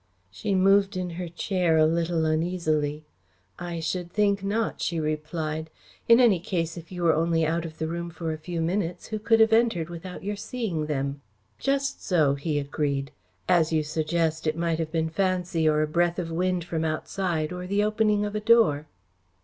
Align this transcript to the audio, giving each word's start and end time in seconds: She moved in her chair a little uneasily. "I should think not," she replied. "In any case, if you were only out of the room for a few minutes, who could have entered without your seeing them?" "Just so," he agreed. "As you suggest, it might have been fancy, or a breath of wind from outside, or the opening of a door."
She 0.31 0.55
moved 0.55 0.97
in 0.97 1.11
her 1.11 1.27
chair 1.29 1.77
a 1.77 1.85
little 1.85 2.25
uneasily. 2.25 3.05
"I 3.59 3.79
should 3.79 4.11
think 4.11 4.43
not," 4.43 4.81
she 4.81 4.99
replied. 4.99 5.69
"In 6.09 6.19
any 6.19 6.39
case, 6.39 6.75
if 6.75 6.91
you 6.91 7.03
were 7.03 7.13
only 7.13 7.45
out 7.45 7.65
of 7.65 7.77
the 7.77 7.87
room 7.87 8.09
for 8.09 8.33
a 8.33 8.37
few 8.39 8.61
minutes, 8.61 9.09
who 9.09 9.19
could 9.19 9.39
have 9.39 9.53
entered 9.53 9.91
without 9.91 10.23
your 10.23 10.35
seeing 10.35 10.87
them?" 10.87 11.21
"Just 11.59 12.03
so," 12.03 12.33
he 12.33 12.57
agreed. 12.57 13.11
"As 13.47 13.71
you 13.71 13.83
suggest, 13.83 14.47
it 14.47 14.57
might 14.57 14.79
have 14.79 14.91
been 14.91 15.11
fancy, 15.11 15.69
or 15.69 15.83
a 15.83 15.87
breath 15.87 16.17
of 16.17 16.31
wind 16.31 16.63
from 16.63 16.83
outside, 16.83 17.53
or 17.53 17.67
the 17.67 17.83
opening 17.83 18.25
of 18.25 18.33
a 18.33 18.39
door." 18.41 18.87